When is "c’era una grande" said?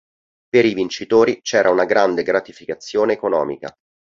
1.43-2.23